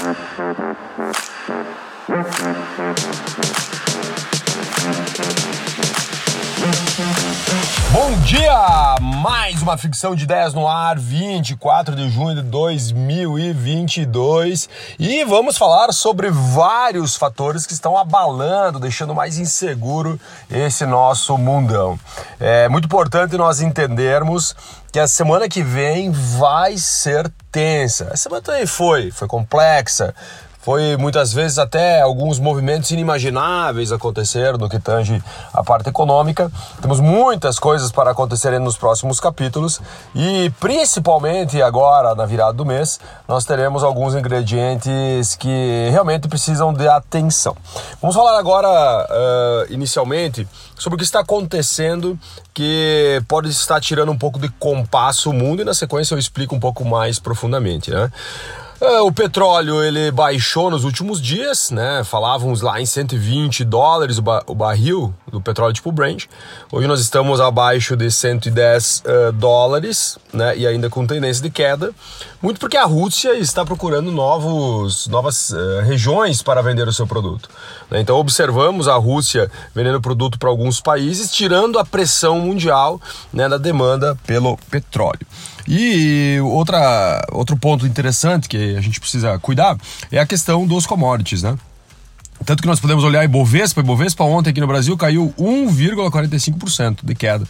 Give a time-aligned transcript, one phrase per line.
[0.00, 0.16] Thank
[5.78, 5.87] you.
[7.90, 8.96] Bom dia!
[9.00, 14.68] Mais uma ficção de 10 no ar, 24 de junho de 2022.
[14.98, 20.20] E vamos falar sobre vários fatores que estão abalando, deixando mais inseguro
[20.50, 21.98] esse nosso mundão.
[22.38, 24.54] É muito importante nós entendermos
[24.92, 28.10] que a semana que vem vai ser tensa.
[28.12, 30.14] A semana também foi, foi complexa,
[30.68, 35.18] foi muitas vezes até alguns movimentos inimagináveis aconteceram no que tange
[35.50, 36.52] a parte econômica.
[36.82, 39.80] Temos muitas coisas para acontecerem nos próximos capítulos
[40.14, 46.86] e principalmente agora na virada do mês nós teremos alguns ingredientes que realmente precisam de
[46.86, 47.56] atenção.
[48.02, 50.46] Vamos falar agora uh, inicialmente
[50.76, 52.18] sobre o que está acontecendo
[52.52, 56.54] que pode estar tirando um pouco de compasso o mundo e na sequência eu explico
[56.54, 58.12] um pouco mais profundamente, né?
[58.80, 62.04] É, o petróleo ele baixou nos últimos dias, né?
[62.04, 66.26] Falávamos lá em 120 dólares o, ba o barril do petróleo tipo Brent.
[66.70, 70.56] Hoje nós estamos abaixo de 110 uh, dólares, né?
[70.56, 71.90] E ainda com tendência de queda.
[72.40, 77.50] Muito porque a Rússia está procurando novos, novas uh, regiões para vender o seu produto.
[77.90, 78.00] Né?
[78.00, 83.00] Então observamos a Rússia vendendo produto para alguns países, tirando a pressão mundial
[83.32, 85.26] né, da demanda pelo petróleo.
[85.70, 89.76] E outra, outro ponto interessante que a gente precisa cuidar
[90.10, 91.56] é a questão dos commodities, né?
[92.44, 97.44] Tanto que nós podemos olhar Ibovespa, Ibovespa ontem aqui no Brasil caiu 1,45% de queda.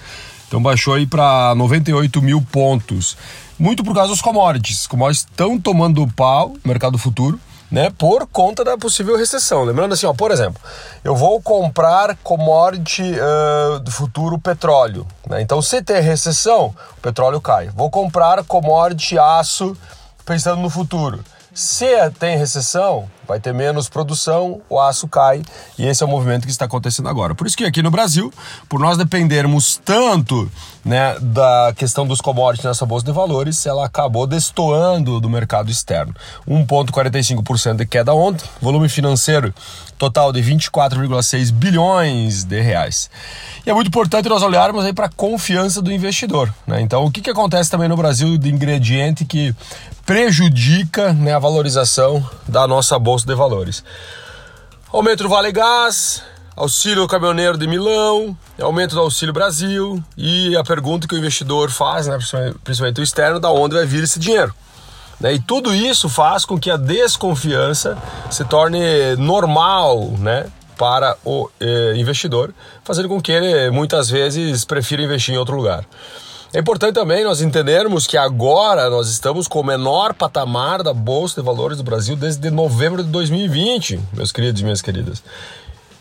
[0.47, 3.17] Então baixou aí para 98 mil pontos.
[3.59, 4.81] Muito por causa dos commodities.
[4.81, 7.39] Os commodities estão tomando pau no mercado futuro
[7.71, 9.65] né, por conta da possível recessão.
[9.65, 10.61] Lembrando assim, ó, por exemplo,
[11.05, 15.07] eu vou comprar commodity uh, do futuro petróleo.
[15.29, 15.43] Né?
[15.43, 17.69] Então, se ter recessão, o petróleo cai.
[17.69, 19.77] Vou comprar commodity aço
[20.29, 21.25] pensando no futuro.
[21.55, 21.87] Se
[22.21, 25.43] tem recessão, vai ter menos produção, o aço cai
[25.79, 27.35] e esse é o movimento que está acontecendo agora.
[27.35, 28.33] Por isso que aqui no Brasil,
[28.69, 30.49] por nós dependermos tanto
[30.85, 36.15] né, da questão dos commodities nessa bolsa de valores, ela acabou destoando do mercado externo.
[36.47, 39.53] 1,45% de queda ontem, volume financeiro
[39.99, 43.11] total de 24,6 bilhões de reais.
[43.67, 46.53] E é muito importante nós olharmos aí para a confiança do investidor.
[46.67, 46.81] Né?
[46.81, 49.55] Então, o que, que acontece também no Brasil de ingrediente que
[50.07, 53.85] prejudica né, a valorização da nossa bolsa de valores?
[54.91, 56.23] Aumento do Vale Gás,
[56.57, 62.07] auxílio caminhoneiro de Milão, aumento do Auxílio Brasil e a pergunta que o investidor faz,
[62.07, 62.19] né,
[62.65, 64.55] principalmente o externo, da onde vai vir esse dinheiro.
[65.21, 65.35] Né?
[65.35, 67.97] E tudo isso faz com que a desconfiança
[68.31, 70.47] se torne normal né?
[70.77, 75.85] para o eh, investidor, fazendo com que ele muitas vezes prefira investir em outro lugar.
[76.55, 81.41] É importante também nós entendermos que agora nós estamos com o menor patamar da Bolsa
[81.41, 85.23] de Valores do Brasil desde novembro de 2020, meus queridos e minhas queridas.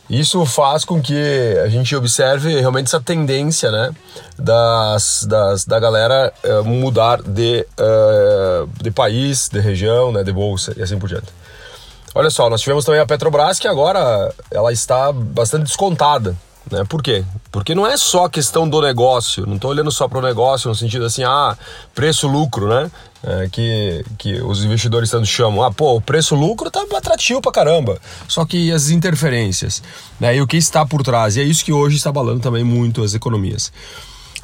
[0.10, 3.92] Isso faz com que a gente observe realmente essa tendência né,
[4.38, 10.74] das, das, da galera uh, mudar de, uh, de país, de região, né, de bolsa
[10.78, 11.28] e assim por diante.
[12.16, 16.36] Olha só, nós tivemos também a Petrobras que agora ela está bastante descontada.
[16.72, 16.84] Né?
[16.88, 17.24] Por quê?
[17.52, 20.76] Porque não é só questão do negócio, não estou olhando só para o negócio no
[20.76, 21.58] sentido assim, ah,
[21.96, 22.92] preço-lucro, né?
[23.24, 25.64] É, que, que os investidores tanto chamam.
[25.64, 28.00] Ah, pô, o preço-lucro tá atrativo pra caramba.
[28.28, 29.82] Só que as interferências,
[30.20, 30.36] né?
[30.36, 31.36] E o que está por trás.
[31.36, 33.72] E é isso que hoje está abalando também muito as economias.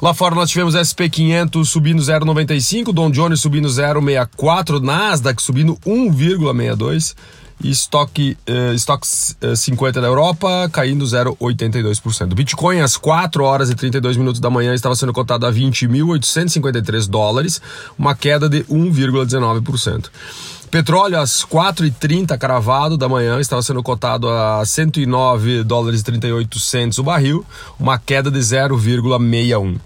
[0.02, 7.14] Lá fora nós tivemos SP500 subindo 0,95, Dow Jones subindo 0,64, Nasdaq subindo 1,62
[7.62, 9.06] e estoque, uh, estoque
[9.42, 12.34] uh, 50 da Europa caindo 0,82%.
[12.34, 17.60] Bitcoin às 4 horas e 32 minutos da manhã estava sendo cotado a 20.853 dólares,
[17.98, 20.10] uma queda de 1,19%.
[20.70, 26.98] Petróleo às 4h30 cravado da manhã estava sendo cotado a 109 dólares e 38 centos
[26.98, 27.46] o barril,
[27.78, 29.78] uma queda de 0,61.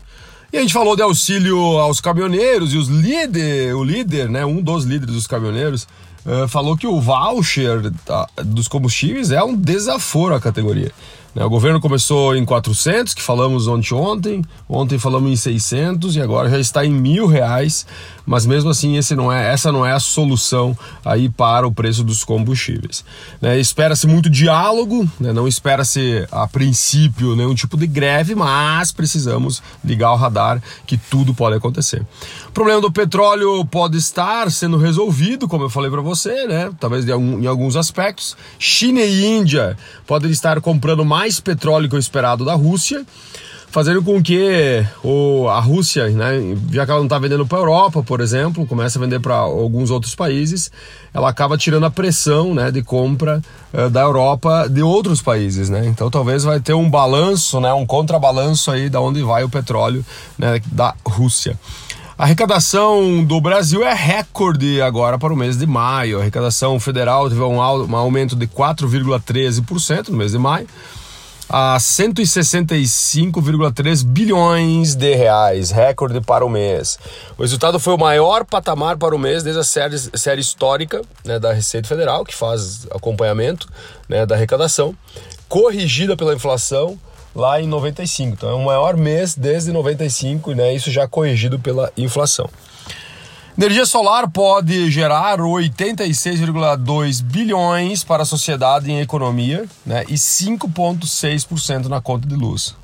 [0.50, 4.62] E a gente falou de auxílio aos caminhoneiros e os líder, o líder, né, um
[4.62, 5.86] dos líderes dos caminhoneiros,
[6.48, 10.92] falou que o voucher tá, dos combustíveis é um desaforo à categoria.
[11.34, 11.44] Né?
[11.44, 16.48] O governo começou em 400, que falamos ontem, ontem, ontem falamos em 600 e agora
[16.48, 17.86] já está em mil reais,
[18.26, 22.02] mas mesmo assim esse não é, essa não é a solução aí para o preço
[22.02, 23.04] dos combustíveis.
[23.40, 23.58] Né?
[23.58, 25.32] Espera-se muito diálogo, né?
[25.32, 31.34] não espera-se a princípio nenhum tipo de greve, mas precisamos ligar o radar que tudo
[31.34, 32.04] pode acontecer.
[32.48, 36.70] O problema do petróleo pode estar sendo resolvido, como eu falei para você, né?
[36.80, 38.36] talvez em alguns aspectos.
[38.58, 39.76] China e Índia
[40.06, 43.04] podem estar comprando mais mais petróleo que o esperado da Rússia.
[43.70, 47.60] fazendo com que o, a Rússia, né, já que ela não está vendendo para a
[47.60, 50.70] Europa, por exemplo, começa a vender para alguns outros países,
[51.12, 53.42] ela acaba tirando a pressão né, de compra
[53.74, 55.68] uh, da Europa de outros países.
[55.68, 55.86] Né?
[55.86, 60.02] Então talvez vai ter um balanço, né, um contrabalanço aí da onde vai o petróleo
[60.38, 61.58] né, da Rússia.
[62.16, 66.18] A arrecadação do Brasil é recorde agora para o mês de maio.
[66.18, 70.66] A arrecadação federal teve um, aumento de 4,13% no mês de maio
[71.48, 76.98] a 165,3 bilhões de reais, recorde para o mês.
[77.38, 81.38] O resultado foi o maior patamar para o mês desde a série, série histórica né,
[81.38, 83.68] da Receita Federal, que faz acompanhamento
[84.08, 84.94] né, da arrecadação,
[85.48, 86.98] corrigida pela inflação
[87.34, 88.34] lá em 95.
[88.34, 90.72] Então é o maior mês desde 95, né?
[90.74, 92.48] Isso já corrigido pela inflação.
[93.58, 102.00] Energia solar pode gerar 86,2 bilhões para a sociedade em economia né, e 5,6% na
[102.00, 102.76] conta de luz.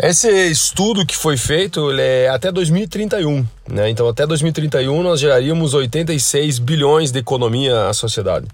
[0.00, 3.90] Esse estudo que foi feito é até 2031, né?
[3.90, 8.46] Então até 2031 nós geraríamos 86 bilhões de economia à sociedade.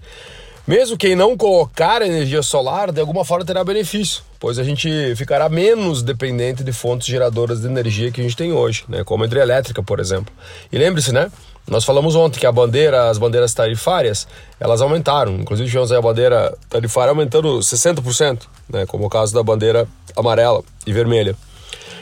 [0.67, 5.49] Mesmo quem não colocar energia solar, de alguma forma terá benefício, pois a gente ficará
[5.49, 9.03] menos dependente de fontes geradoras de energia que a gente tem hoje, né?
[9.03, 10.31] como a hidrelétrica, por exemplo.
[10.71, 11.31] E lembre-se, né?
[11.67, 14.27] Nós falamos ontem que a bandeira, as bandeiras tarifárias,
[14.59, 15.33] elas aumentaram.
[15.37, 18.85] Inclusive tivemos a bandeira tarifária aumentando 60%, né?
[18.85, 21.35] como o caso da bandeira amarela e vermelha.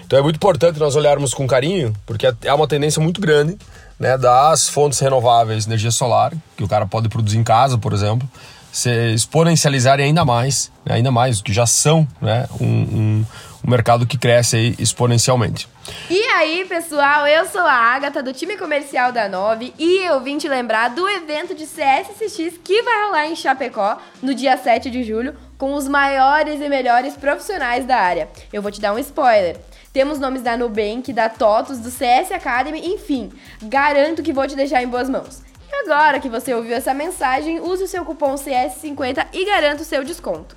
[0.06, 3.58] Então é muito importante nós olharmos com carinho, porque é uma tendência muito grande
[3.98, 8.28] né, das fontes renováveis, energia solar, que o cara pode produzir em casa, por exemplo,
[8.74, 13.26] se exponencializarem ainda mais, né, ainda mais, que já são né, um, um,
[13.64, 15.70] um mercado que cresce exponencialmente.
[16.10, 20.40] E aí, pessoal, eu sou a Agatha do time comercial da Nove e eu vim
[20.40, 25.04] te lembrar do evento de CSCX que vai rolar em Chapecó no dia 7 de
[25.04, 28.28] julho com os maiores e melhores profissionais da área.
[28.52, 29.56] Eu vou te dar um spoiler.
[29.94, 33.32] Temos nomes da Nubank, da TOTUS, do CS Academy, enfim,
[33.62, 35.44] garanto que vou te deixar em boas mãos.
[35.84, 40.02] Agora que você ouviu essa mensagem, use o seu cupom CS50 e garanta o seu
[40.04, 40.56] desconto.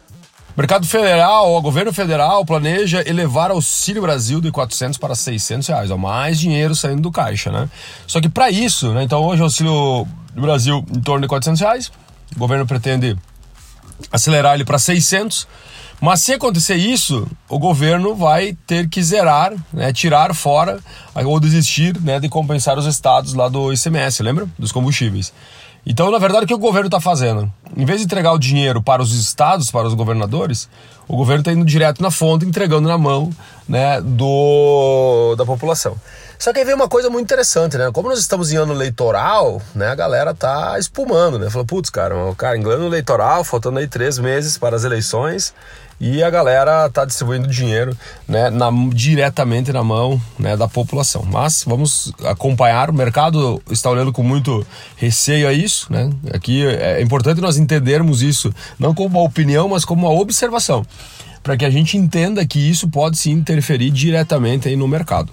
[0.56, 5.98] Mercado Federal, o governo federal planeja elevar Auxílio Brasil de 400 para 600 reais, ó,
[5.98, 7.68] mais dinheiro saindo do caixa, né?
[8.06, 11.92] Só que para isso, né, então hoje o Auxílio Brasil em torno de 400 reais,
[12.34, 13.18] o governo pretende
[14.10, 15.46] acelerar ele para 600
[16.00, 20.78] mas se acontecer isso, o governo vai ter que zerar, né, tirar fora
[21.14, 24.46] ou desistir né, de compensar os estados lá do ICMS, lembra?
[24.58, 25.32] Dos combustíveis.
[25.88, 27.50] Então, na verdade, o que o governo está fazendo?
[27.76, 30.68] Em vez de entregar o dinheiro para os estados, para os governadores,
[31.06, 33.30] o governo está indo direto na fonte, entregando na mão
[33.68, 35.96] né, do, da população.
[36.38, 37.90] Só que aí vem uma coisa muito interessante, né?
[37.92, 39.88] Como nós estamos em ano eleitoral, né?
[39.88, 41.50] A galera tá espumando, né?
[41.50, 45.54] Falou, putz, cara, cara, em ano eleitoral, faltando aí três meses para as eleições,
[46.00, 47.96] e a galera tá distribuindo dinheiro
[48.28, 51.22] né, na, diretamente na mão né, da população.
[51.24, 54.66] Mas vamos acompanhar, o mercado está olhando com muito
[54.96, 55.90] receio a isso.
[55.90, 56.10] Né?
[56.34, 60.84] Aqui é importante nós entendermos isso, não como uma opinião, mas como uma observação,
[61.42, 65.32] para que a gente entenda que isso pode se interferir diretamente aí no mercado.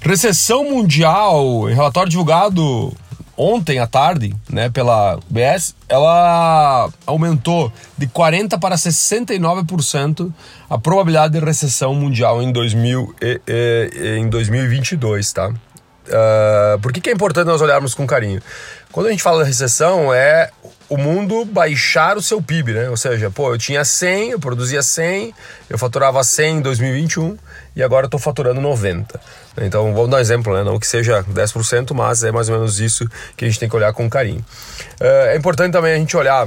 [0.00, 2.92] Recessão mundial, relatório divulgado
[3.36, 10.32] ontem à tarde, né, pela BS, ela aumentou de 40 para 69%
[10.70, 15.48] a probabilidade de recessão mundial em, 2000 e, e, em 2022, tá?
[15.48, 18.40] Uh, por que, que é importante nós olharmos com carinho?
[18.92, 20.50] Quando a gente fala de recessão, é
[20.88, 22.90] o mundo baixar o seu PIB, né?
[22.90, 25.34] Ou seja, pô, eu tinha 100, eu produzia 100,
[25.68, 27.36] eu faturava 100 em 2021
[27.74, 29.20] e agora eu estou faturando 90.
[29.62, 30.62] Então, vamos dar um exemplo, né?
[30.62, 33.76] Não que seja 10%, mas é mais ou menos isso que a gente tem que
[33.76, 34.44] olhar com carinho.
[35.00, 36.46] Uh, é importante também a gente olhar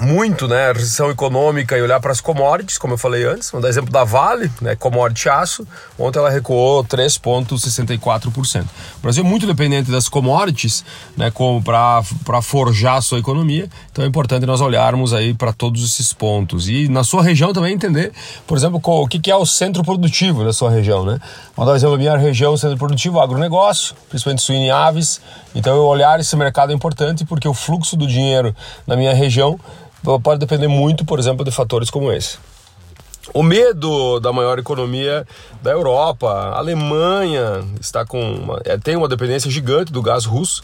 [0.00, 3.50] muito, né, recessão econômica e olhar para as commodities, como eu falei antes.
[3.50, 5.66] Vamos dar exemplo da Vale, né, commodity aço.
[5.98, 8.62] Ontem ela recuou 3,64%.
[8.62, 10.84] O Brasil é muito dependente das commodities,
[11.16, 11.32] né,
[11.64, 13.68] para forjar a sua economia.
[13.90, 16.68] Então é importante nós olharmos aí para todos esses pontos.
[16.68, 18.12] E na sua região também entender,
[18.46, 21.18] por exemplo, o que é o centro produtivo da sua região, né?
[21.56, 25.20] Vamos dar um exemplo da minha região, centro produtivo, agronegócio, principalmente suíno e aves.
[25.54, 28.54] Então eu olhar esse mercado é importante porque o fluxo do dinheiro
[28.86, 29.58] na minha região
[30.22, 32.38] pode depender muito, por exemplo, de fatores como esse.
[33.34, 35.26] O medo da maior economia
[35.60, 40.62] da Europa, a Alemanha está com uma, é, tem uma dependência gigante do gás russo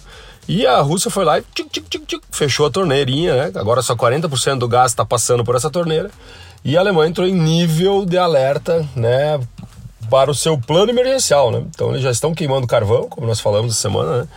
[0.49, 1.45] e a Rússia foi lá e
[2.31, 3.61] fechou a torneirinha, né?
[3.61, 6.11] Agora só 40% do gás está passando por essa torneira
[6.65, 9.41] e a Alemanha entrou em nível de alerta, né?
[10.09, 11.65] Para o seu plano emergencial, né?
[11.69, 14.29] Então eles já estão queimando carvão, como nós falamos essa semana, né?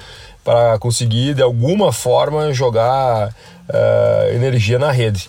[0.45, 5.27] Para conseguir de alguma forma jogar uh, energia na rede.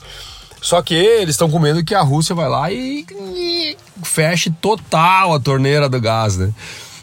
[0.61, 5.35] Só que eles estão com medo que a Rússia vai lá e, e feche total
[5.35, 6.53] a torneira do gás, né?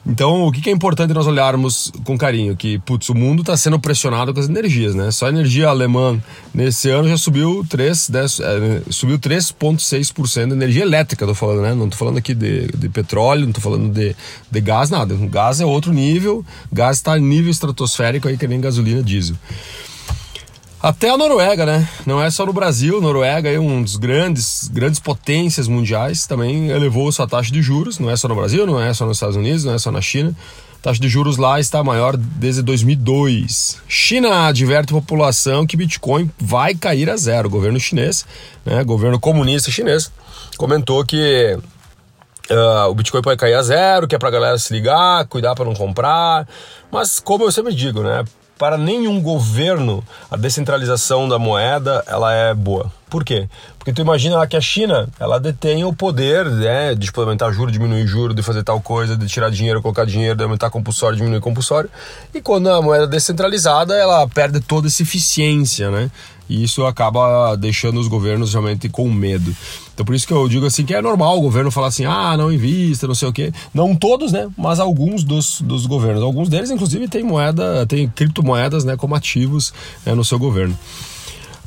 [0.05, 2.57] Então, o que é importante nós olharmos com carinho?
[2.57, 5.09] Que, putz, o mundo está sendo pressionado com as energias, né?
[5.11, 6.21] Só a energia alemã
[6.53, 11.73] nesse ano já subiu 3, 10, é, subiu 3,6% de energia elétrica, tô falando, né?
[11.73, 14.13] Não tô falando aqui de, de petróleo, não tô falando de,
[14.51, 15.13] de gás, nada.
[15.13, 19.37] O gás é outro nível, gás está em nível estratosférico aí que nem gasolina diesel.
[20.83, 21.87] Até a Noruega, né?
[22.05, 27.09] Não é só no Brasil, Noruega é um dos grandes, grandes potências mundiais, também elevou
[27.09, 29.63] sua taxa de juros, não é só no Brasil, não é só nos Estados Unidos,
[29.63, 30.35] não é só na China.
[30.81, 33.77] A taxa de juros lá está maior desde 2002.
[33.87, 37.47] China adverte a população que Bitcoin vai cair a zero.
[37.47, 38.25] O governo chinês,
[38.65, 40.11] né, governo comunista chinês,
[40.57, 41.57] comentou que
[42.51, 45.63] Uh, o Bitcoin pode cair a zero, que é pra galera se ligar, cuidar para
[45.63, 46.45] não comprar.
[46.91, 48.25] Mas como eu sempre digo, né?
[48.63, 50.01] Para nenhum governo
[50.31, 52.89] a descentralização da moeda ela é boa.
[53.09, 53.49] Por quê?
[53.77, 58.07] Porque tu imagina que a China, ela detém o poder né, de aumentar juros, diminuir
[58.07, 61.89] juros, de fazer tal coisa, de tirar dinheiro, colocar dinheiro, de aumentar compulsório, diminuir compulsório.
[62.33, 66.09] E quando a moeda é descentralizada, ela perde toda essa eficiência, né?
[66.49, 69.55] E isso acaba deixando os governos realmente com medo.
[69.93, 72.35] Então por isso que eu digo assim que é normal o governo falar assim, ah,
[72.35, 73.51] não invista, não sei o quê.
[73.73, 74.49] Não todos, né?
[74.57, 76.23] Mas alguns dos, dos governos.
[76.23, 79.73] Alguns deles, inclusive, têm moeda, tem criptomoedas né, como ativos
[80.05, 80.77] né, no seu governo.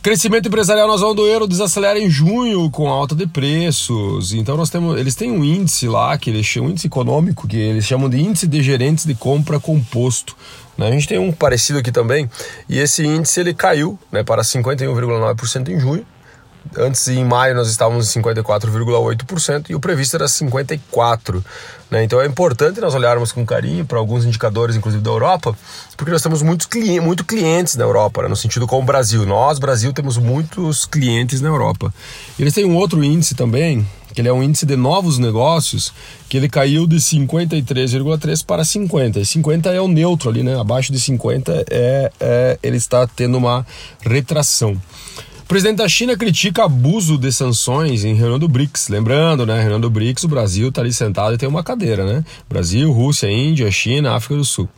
[0.07, 4.33] Crescimento empresarial na zona do euro desacelera em junho com alta de preços.
[4.33, 7.57] Então nós temos, eles têm um índice lá que eles chamam um índice econômico que
[7.57, 10.37] eles chamam de índice de gerentes de compra composto.
[10.79, 10.87] Né?
[10.87, 12.31] A gente tem um parecido aqui também
[12.69, 16.07] e esse índice ele caiu né, para 51,9% em junho
[16.77, 21.43] Antes, em maio, nós estávamos em 54,8% e o previsto era 54%.
[21.91, 22.03] Né?
[22.03, 25.57] Então é importante nós olharmos com carinho para alguns indicadores, inclusive da Europa,
[25.97, 28.29] porque nós temos muitos clientes, muito clientes na Europa, né?
[28.29, 29.25] no sentido como o Brasil.
[29.25, 31.95] Nós, Brasil, temos muitos clientes na Europa.
[32.39, 35.93] E eles têm um outro índice também, que ele é um índice de novos negócios,
[36.29, 39.21] que ele caiu de 53,3 para 50.
[39.21, 40.59] E 50 é o neutro ali, né?
[40.59, 43.65] Abaixo de 50 é, é ele está tendo uma
[44.01, 44.81] retração.
[45.47, 48.88] O presidente da China critica abuso de sanções em reunião do BRICS.
[48.88, 49.61] Lembrando, né?
[49.61, 52.25] Reunião do BRICS, o Brasil está ali sentado e tem uma cadeira, né?
[52.49, 54.69] Brasil, Rússia, Índia, China, África do Sul.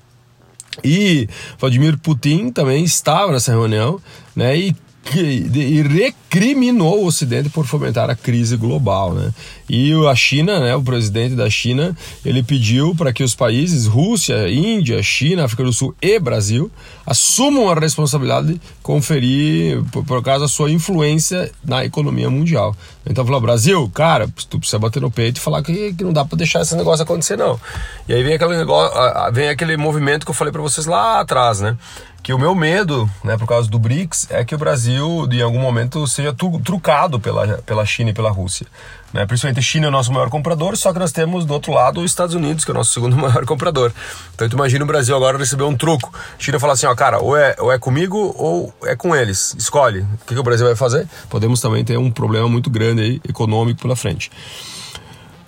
[0.85, 1.27] E
[1.59, 3.99] Vladimir Putin também estava nessa reunião,
[4.37, 4.59] né?
[4.59, 4.77] E
[5.15, 9.33] e recriminou o Ocidente por fomentar a crise global, né?
[9.69, 14.51] E a China, né, o presidente da China, ele pediu para que os países Rússia,
[14.51, 16.71] Índia, China, África do Sul e Brasil
[17.07, 22.75] assumam a responsabilidade de conferir por, por causa da sua influência na economia mundial.
[23.07, 26.25] Então falou, Brasil, cara, tu precisa bater no peito e falar que, que não dá
[26.25, 27.59] para deixar esse negócio acontecer não.
[28.07, 28.95] E aí vem aquele negócio,
[29.33, 31.77] vem aquele movimento que eu falei para vocês lá atrás, né?
[32.23, 35.61] Que o meu medo, né, por causa do BRICS, é que o Brasil, em algum
[35.61, 38.67] momento, seja trucado pela, pela China e pela Rússia.
[39.13, 39.25] Né?
[39.25, 42.01] Principalmente a China é o nosso maior comprador, só que nós temos do outro lado
[42.01, 43.93] os Estados Unidos, que é o nosso segundo maior comprador.
[44.35, 46.13] Então tu imagina o Brasil agora receber um truco.
[46.15, 49.55] A China falar assim, ó, cara, ou é, ou é comigo ou é com eles.
[49.59, 50.01] Escolhe.
[50.01, 51.09] O que, que o Brasil vai fazer?
[51.31, 54.31] Podemos também ter um problema muito grande aí, econômico pela frente.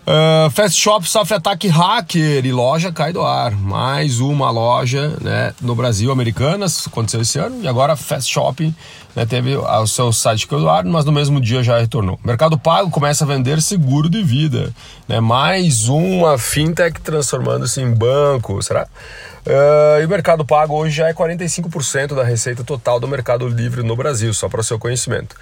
[0.06, 3.52] Uh, Fast Shop sofre ataque hacker e loja cai do ar.
[3.52, 7.62] Mais uma loja né, no Brasil, Americanas, aconteceu esse ano.
[7.62, 8.74] E agora Fast Shopping
[9.14, 12.18] né, teve o seu site caiu do ar, mas no mesmo dia já retornou.
[12.24, 14.72] Mercado Pago começa a vender seguro de vida.
[15.06, 18.60] Né, mais uma fintech transformando-se em banco.
[18.62, 18.86] Será?
[19.46, 23.82] Uh, e o Mercado Pago hoje já é 45% da receita total do Mercado Livre
[23.82, 25.34] no Brasil, só para seu conhecimento.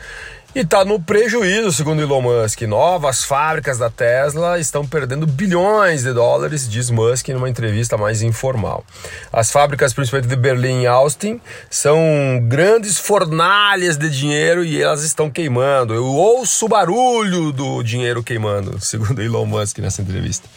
[0.54, 2.62] E está no prejuízo, segundo Elon Musk.
[2.62, 8.82] Novas fábricas da Tesla estão perdendo bilhões de dólares, diz Musk numa entrevista mais informal.
[9.30, 11.38] As fábricas, principalmente de Berlim e Austin,
[11.68, 12.00] são
[12.44, 15.92] grandes fornalhas de dinheiro e elas estão queimando.
[15.92, 20.48] Eu ouço o barulho do dinheiro queimando, segundo Elon Musk nessa entrevista.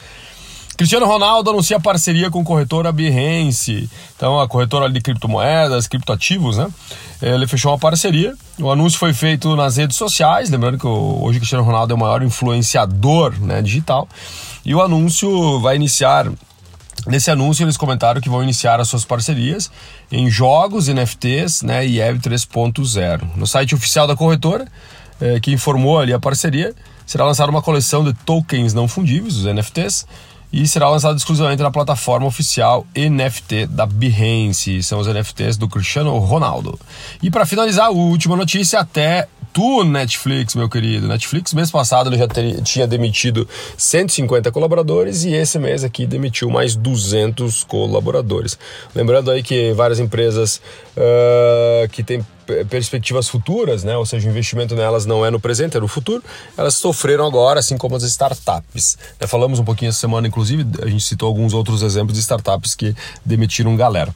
[0.82, 6.68] Cristiano Ronaldo anuncia parceria com corretora Behance, então a corretora de criptomoedas, criptoativos, né?
[7.22, 8.34] Ele fechou uma parceria.
[8.60, 12.00] O anúncio foi feito nas redes sociais, lembrando que hoje o Cristiano Ronaldo é o
[12.00, 14.10] maior influenciador né, digital.
[14.66, 16.32] E o anúncio vai iniciar
[17.06, 19.72] Nesse anúncio, eles comentaram que vão iniciar as suas parcerias
[20.12, 23.22] em jogos, NFTs né, e Web 3.0.
[23.36, 24.68] No site oficial da corretora,
[25.20, 29.46] eh, que informou ali a parceria, será lançada uma coleção de tokens não fundíveis, os
[29.46, 30.06] NFTs,
[30.51, 34.84] e será lançado exclusivamente na plataforma oficial NFT da Behance.
[34.84, 36.79] São os NFTs do Cristiano Ronaldo.
[37.22, 41.08] E para finalizar, última notícia até tu, Netflix, meu querido.
[41.08, 42.27] Netflix, mês passado, ele já
[42.63, 48.58] tinha demitido 150 colaboradores e esse mês aqui demitiu mais 200 colaboradores.
[48.96, 50.62] Lembrando aí que várias empresas
[50.98, 52.25] uh, que têm
[52.70, 53.96] perspectivas futuras, né?
[53.98, 56.24] Ou seja, o investimento nelas não é no presente, é no futuro.
[56.58, 58.98] Elas sofreram agora, assim como as startups.
[59.20, 59.27] Né?
[59.27, 62.96] Falamos um pouquinho essa semana, inclusive, a gente citou alguns outros exemplos de startups que
[63.25, 64.13] demitiram galera.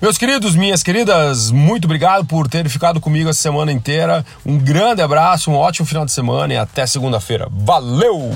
[0.00, 4.24] Meus queridos, minhas queridas, muito obrigado por terem ficado comigo a semana inteira.
[4.46, 7.46] Um grande abraço, um ótimo final de semana e até segunda-feira.
[7.50, 8.34] Valeu!